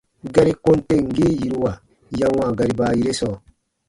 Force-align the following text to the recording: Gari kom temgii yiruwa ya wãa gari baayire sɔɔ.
Gari 0.33 0.53
kom 0.63 0.79
temgii 0.87 1.37
yiruwa 1.39 1.71
ya 2.19 2.27
wãa 2.35 2.55
gari 2.57 2.73
baayire 2.79 3.13
sɔɔ. 3.19 3.35